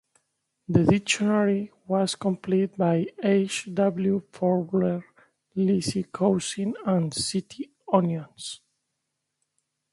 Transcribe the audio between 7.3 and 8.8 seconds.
T. Onions.